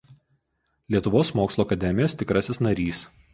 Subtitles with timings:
[0.95, 3.05] Lietuvos mokslų akademijos tikrasis narys.